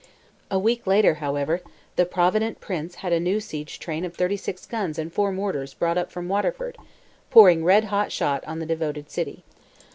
A 0.49 0.57
week 0.57 0.87
later, 0.87 1.13
however, 1.21 1.61
the 1.95 2.07
provident 2.07 2.59
prince 2.59 2.95
had 3.05 3.13
a 3.13 3.19
new 3.19 3.39
siege 3.39 3.77
train 3.79 4.03
of 4.03 4.15
thirty 4.15 4.35
six 4.35 4.65
guns 4.65 4.97
and 4.97 5.13
four 5.13 5.31
mortars 5.31 5.75
brought 5.75 5.95
up 5.99 6.11
from 6.11 6.27
Waterford, 6.27 6.75
pouring 7.29 7.63
red 7.63 7.83
hot 7.83 8.11
shot 8.11 8.43
on 8.47 8.57
the 8.57 8.65
devoted 8.65 9.11
city. 9.11 9.43